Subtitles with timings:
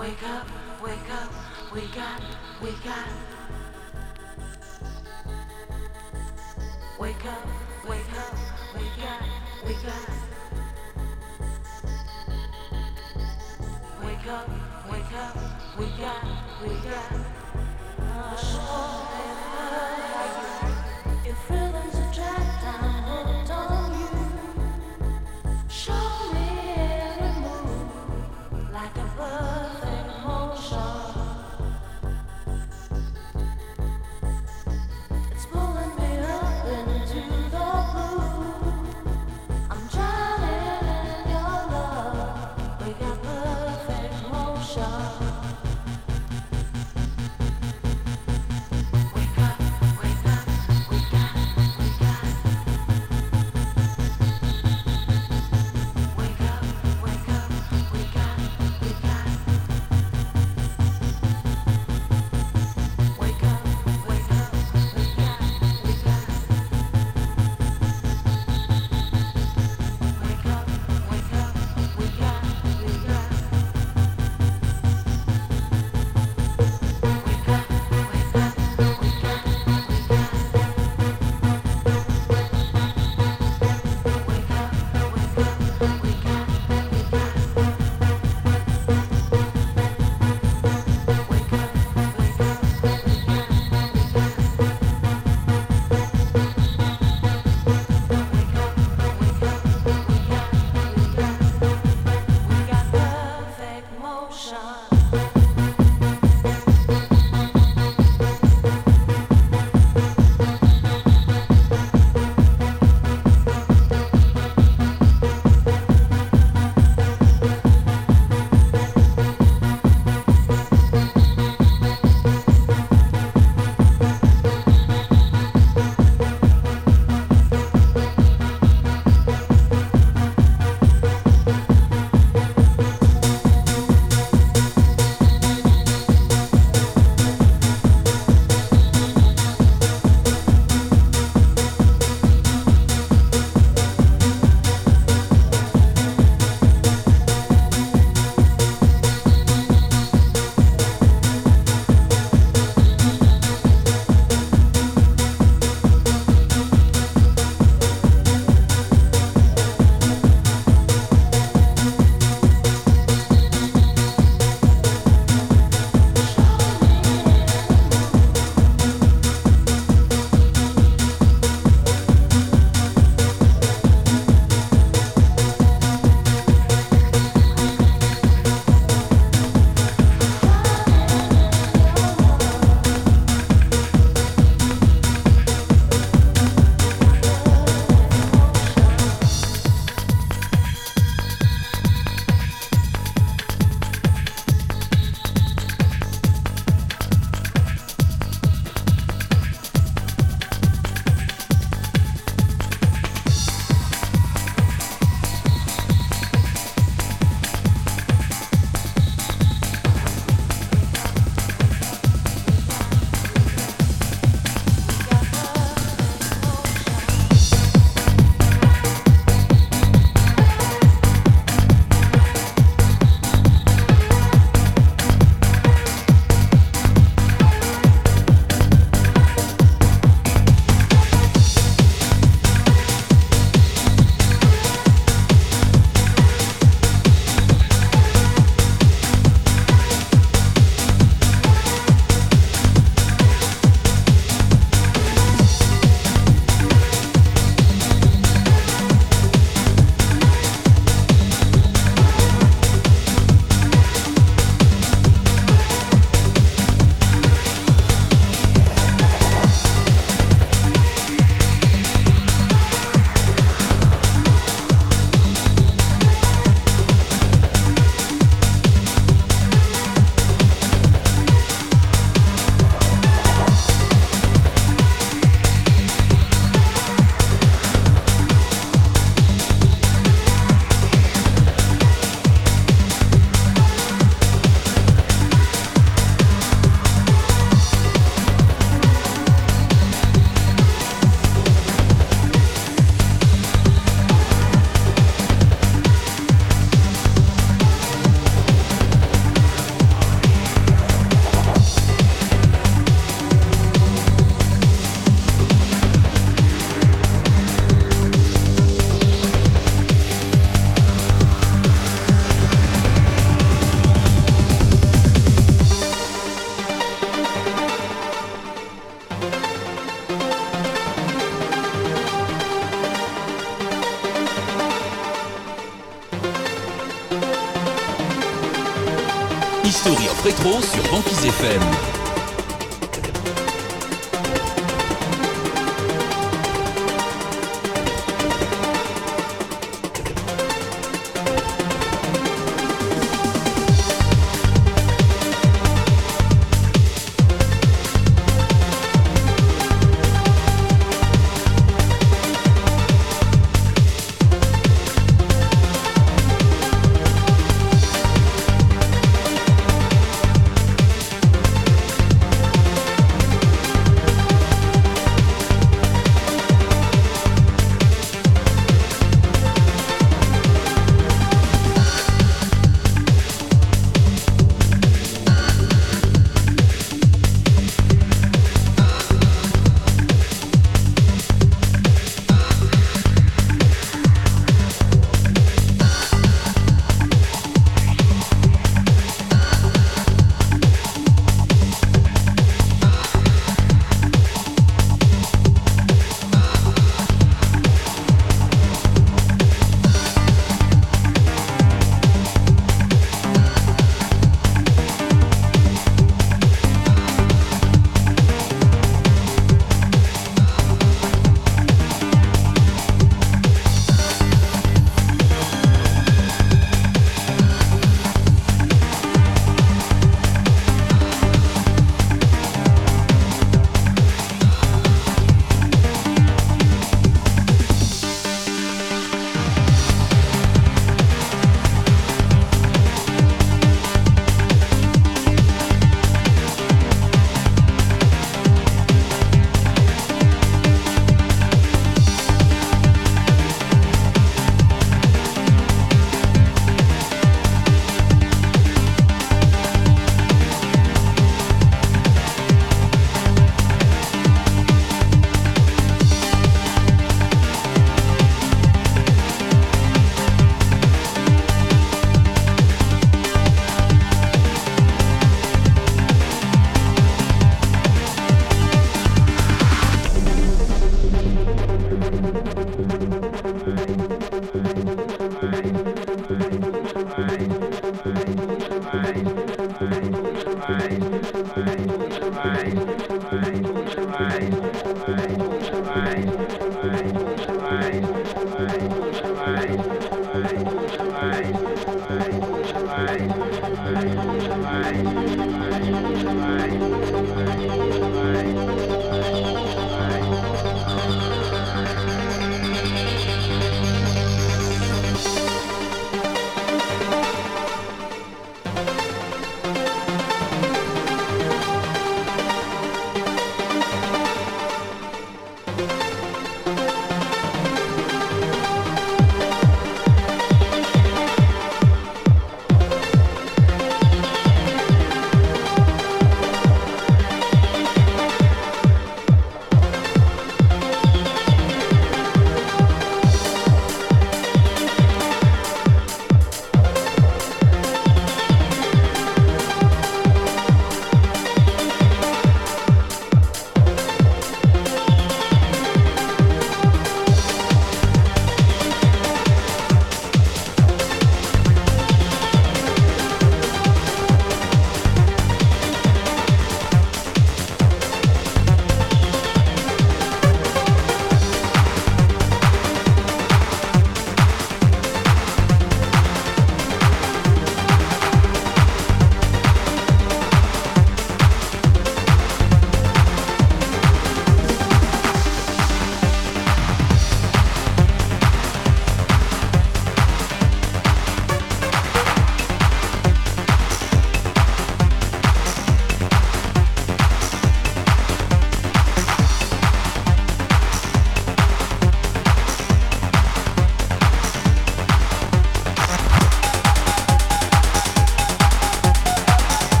[0.00, 0.46] Wake up,
[0.82, 1.30] wake up,
[1.74, 2.22] we got,
[2.62, 3.06] we got.
[6.98, 7.46] Wake up,
[7.86, 8.34] wake up,
[8.74, 9.22] we got,
[9.66, 10.08] we got.
[14.02, 14.48] Wake up,
[14.90, 15.36] wake up,
[15.78, 16.24] we got,
[16.62, 17.12] we got.
[18.00, 19.39] Oh,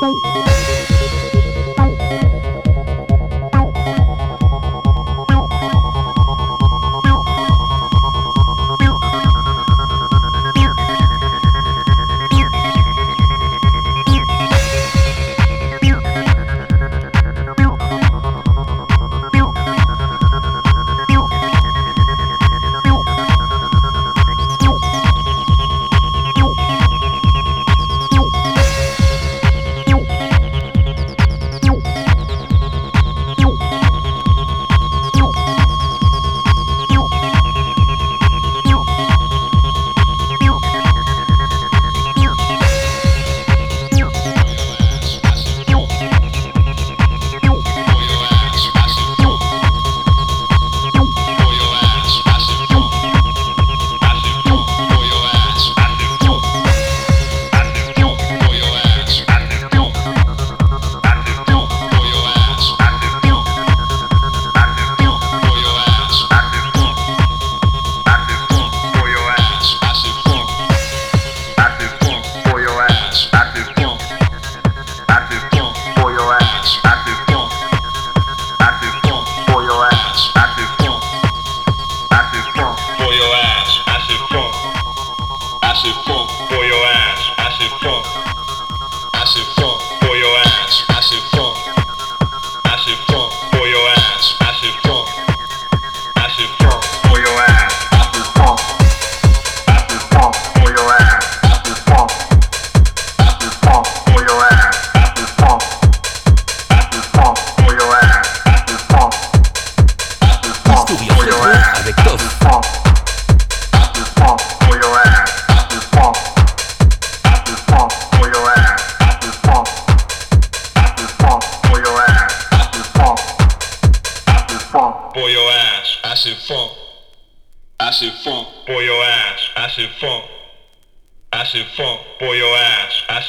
[0.00, 0.99] Bye.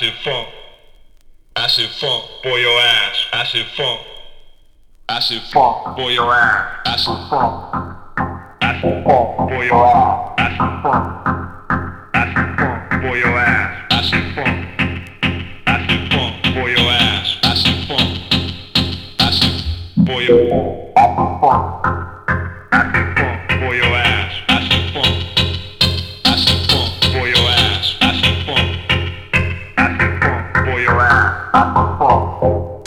[0.01, 0.47] Acid funk.
[1.55, 3.27] Acid funk, boy your ass.
[3.33, 4.01] Acid funk.
[5.07, 6.87] Acid funk, boy your ass.
[6.87, 7.75] Acid funk.
[8.63, 10.33] Acid funk, boy your ass.
[10.39, 11.27] Acid funk.
[12.15, 13.91] Acid funk, boy your ass.
[13.91, 14.57] Acid funk.
[15.67, 17.37] Acid funk, boy your ass.
[17.43, 18.11] Acid funk.
[19.19, 19.53] Acid,
[19.97, 21.85] boy your Acid funk.
[22.71, 23.20] Acid funk,
[31.53, 32.80] Ah, ah, ah.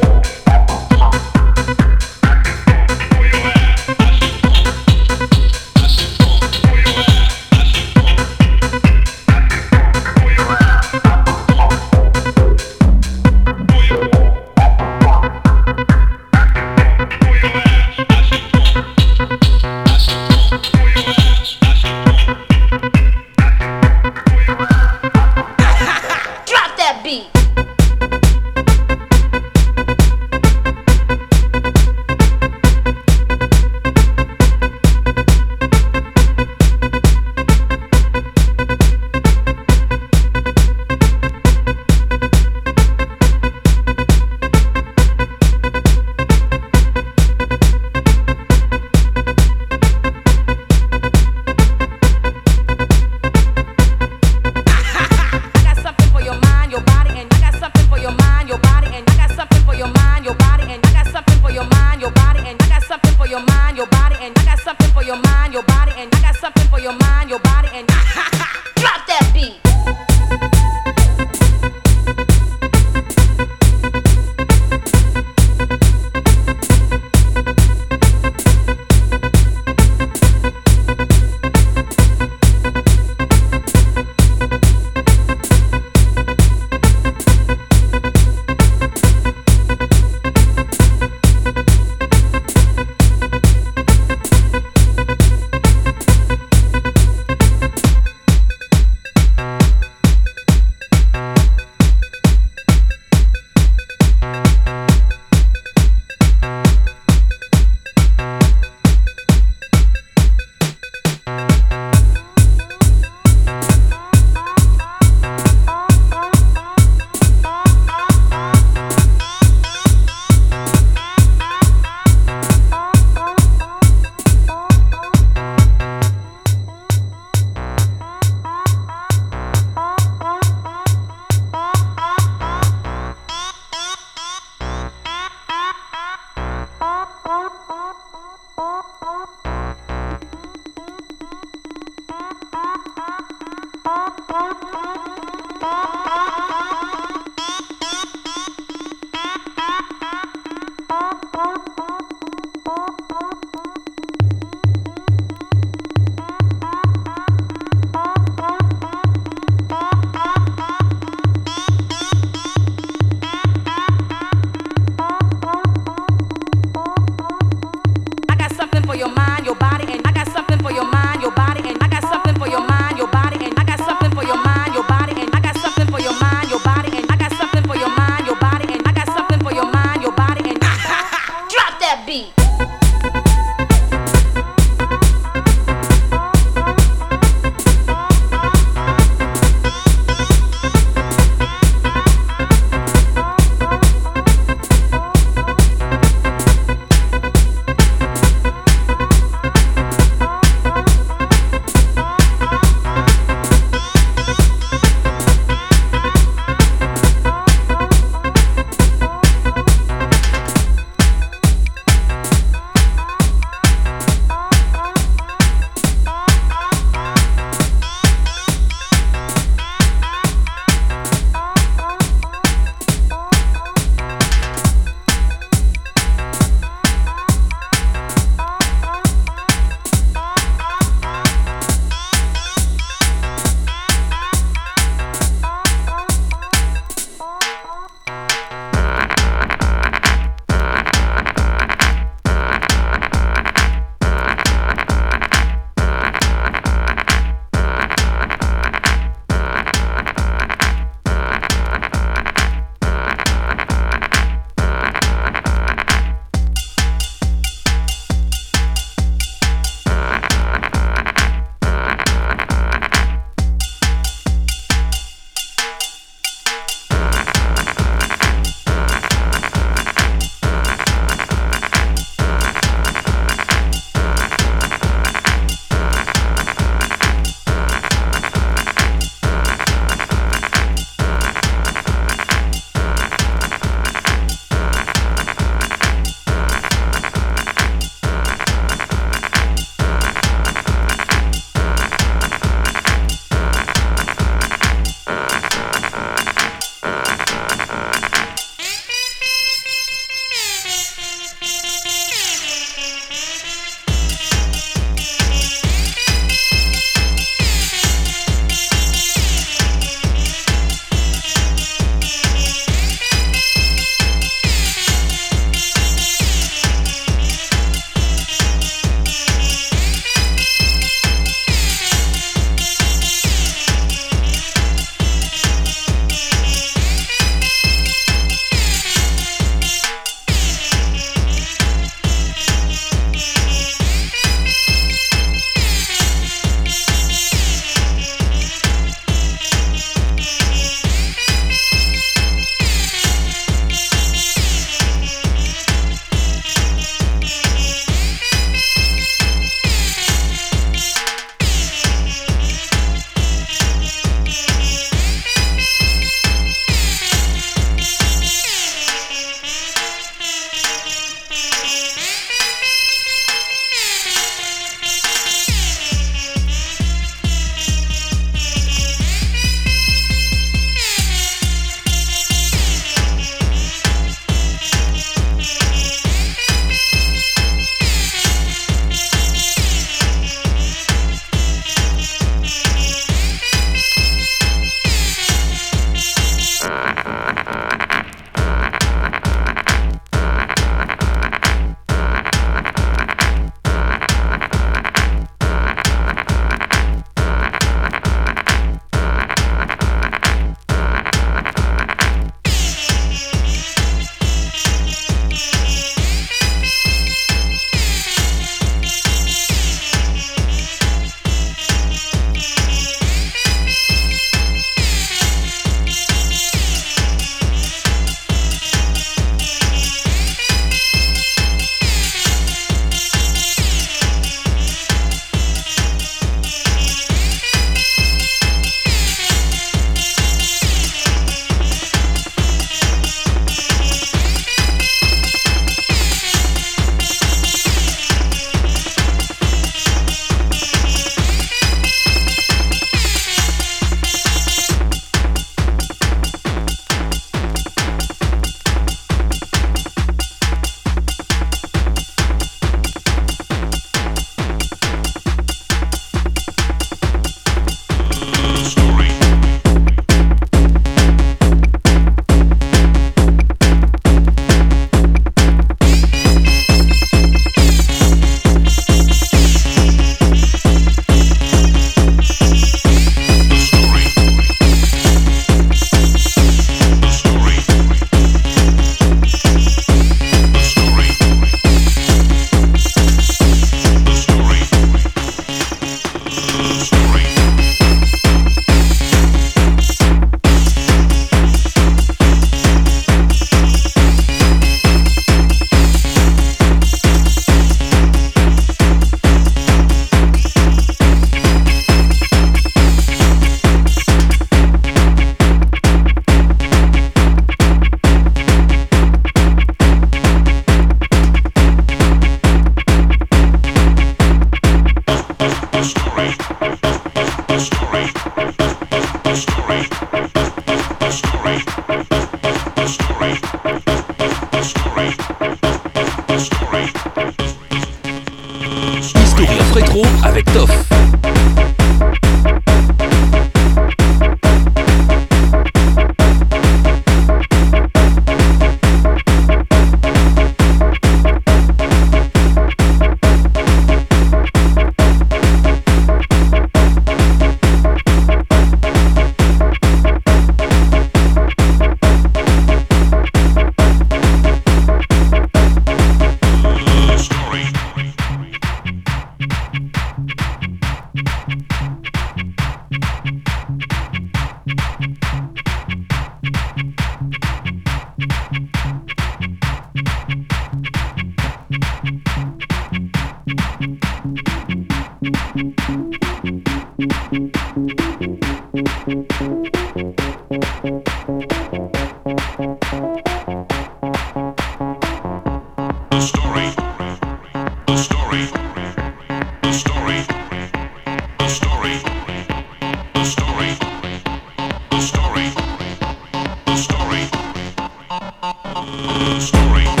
[599.73, 600.00] Rétro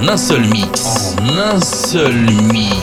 [0.00, 1.16] en un seul mix.
[1.20, 2.75] En un seul mix.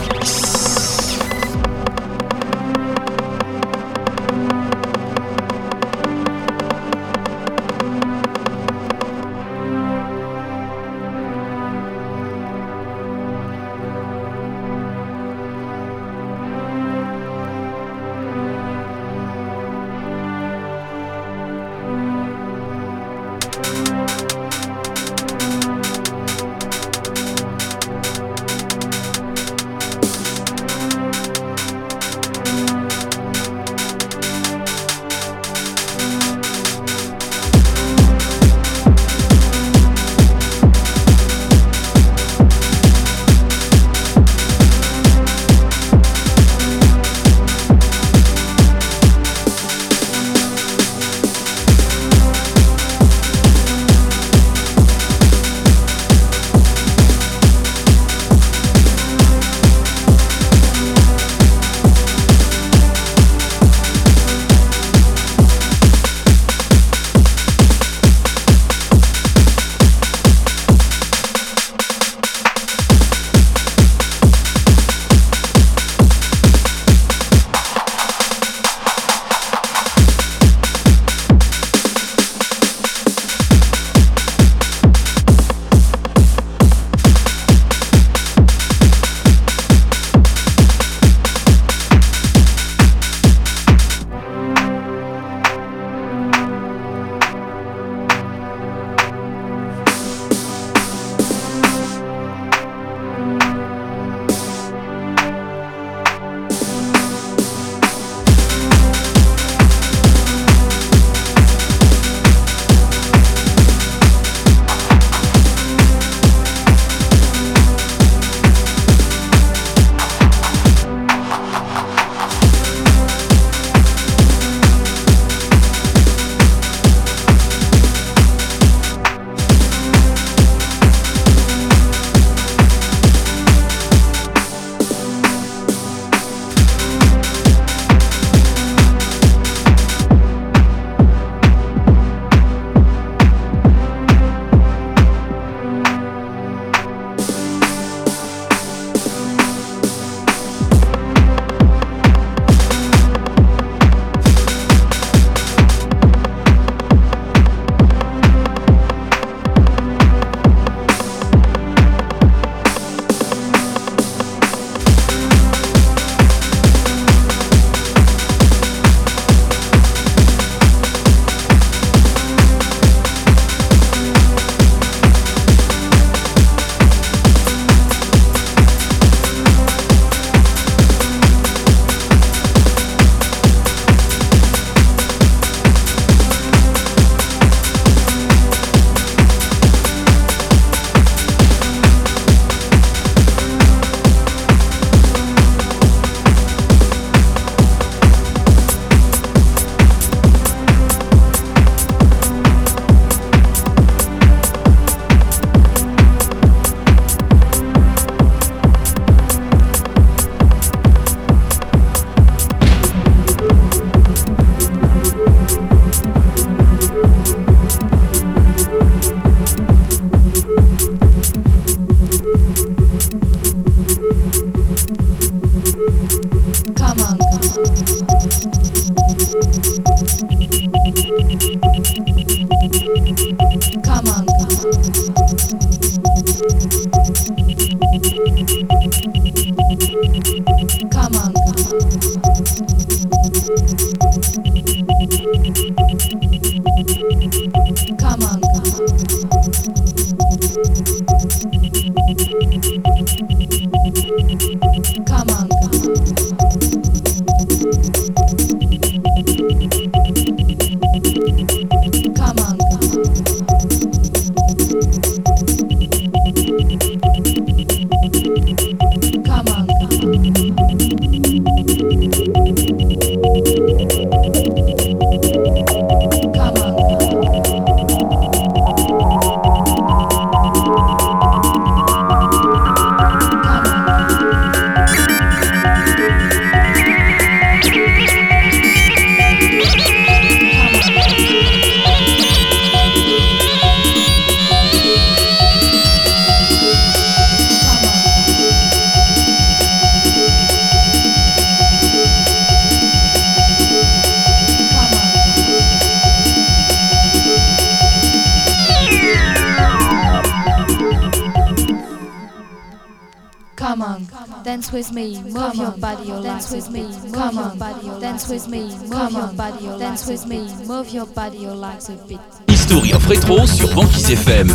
[322.47, 324.47] History of rétro sur Banquise FM.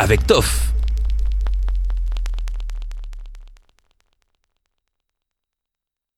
[0.00, 0.59] Avec Toff.